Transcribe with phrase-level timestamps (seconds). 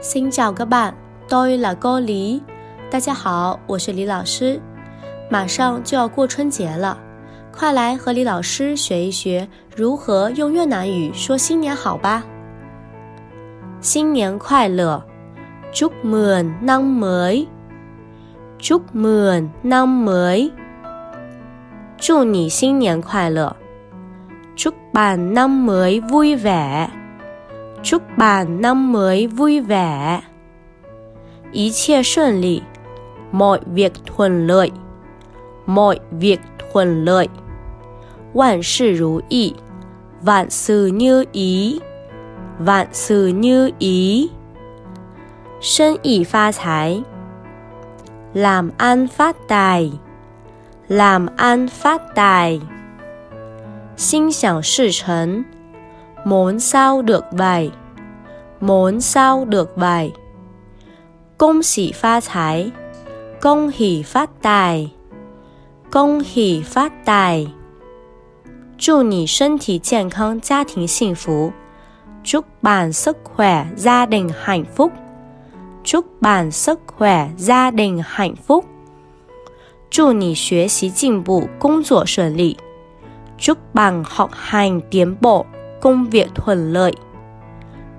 [0.00, 0.94] 新交个伴，
[1.28, 2.42] 多与老哥离。
[2.90, 4.58] 大家好，我是李老师。
[5.28, 6.96] 马上就要过春节了，
[7.52, 12.24] 快来和李老师学一学如何用越南语说新年好吧！
[13.82, 15.04] 新年快乐
[15.70, 20.50] ，chúc mừng năm mới，chúc mừng năm mới，
[21.98, 23.54] 祝你新年快乐
[24.56, 26.88] ，chúc bạn năm mới vui vẻ。
[27.83, 30.21] Chúc bạn năm mới vui vẻ.
[31.51, 32.61] Ý 切顺利,
[33.31, 34.71] mọi việc thuận lợi.
[35.65, 36.39] Mọi việc
[36.73, 37.27] thuận lợi.
[38.33, 39.53] Vạn sự如意,
[40.21, 41.79] vạn sự như ý.
[42.59, 44.29] Vạn sự như ý.
[45.61, 47.03] 生意发财,
[48.33, 49.91] làm ăn phát tài.
[50.87, 52.61] Làm ăn phát tài.
[53.95, 55.45] 心想事成
[56.25, 57.71] muốn sao được vậy
[58.61, 60.11] muốn sao được vậy
[61.37, 62.71] công sĩ phát tài
[63.41, 64.91] công hỷ phát tài
[65.91, 67.47] công hỷ phát tài
[68.77, 71.53] 祝你身体健康，家庭幸福。
[72.23, 74.91] Chúc bạn sức khỏe, gia đình hạnh phúc.
[75.83, 78.65] Chúc bạn sức khỏe, gia đình hạnh phúc.
[79.89, 82.57] 祝你学习进步，工作顺利。
[83.37, 85.45] Chúc bạn học hành tiến bộ,
[85.81, 86.93] công việc thuận lợi.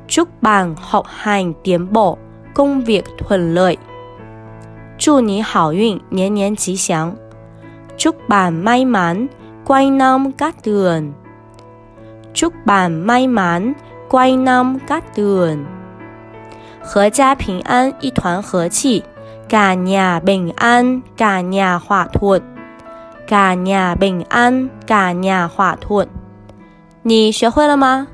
[0.09, 2.19] Chúc bạn học hành tiến bộ,
[2.55, 3.77] công việc thuận lợi.
[4.99, 7.17] 祝你好运，年年吉祥。
[7.99, 9.27] Chúc bạn may mắn,
[9.67, 11.13] quay năm cát tường.
[12.35, 13.73] Chúc bạn may mắn,
[14.09, 15.65] quay năm cát tường.
[16.85, 19.03] 阖家平安，一团和气。
[19.49, 22.43] cả nhà bình an, cả nhà hòa thuận.
[23.29, 26.09] Cả nhà bình an, cả nhà hòa thuận.
[27.04, 28.08] 你学会了吗？